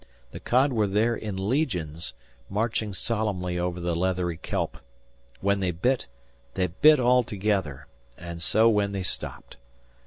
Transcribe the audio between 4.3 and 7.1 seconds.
kelp. When they bit, they bit